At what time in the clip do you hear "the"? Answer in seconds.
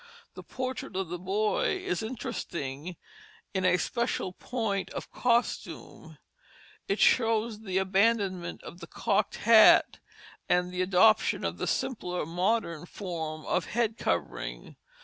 0.33-0.41, 1.09-1.19, 7.61-7.77, 8.79-8.87, 11.59-11.67